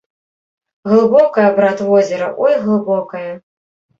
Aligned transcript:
Глыбокае, 0.89 1.49
брат, 1.59 1.77
возера, 1.89 2.27
ой, 2.45 2.53
глыбокае! 2.63 3.31